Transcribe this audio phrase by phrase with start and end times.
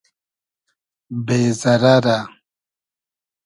[1.25, 2.17] بې زئرئرۂ